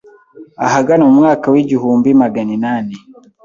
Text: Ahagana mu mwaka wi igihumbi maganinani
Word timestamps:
Ahagana 0.65 1.03
mu 1.07 1.13
mwaka 1.19 1.45
wi 1.53 1.59
igihumbi 1.63 2.09
maganinani 2.21 2.95